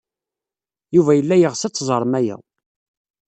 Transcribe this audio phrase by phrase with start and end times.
[0.95, 2.35] Yuba yella yeɣs ad teẓrem aya.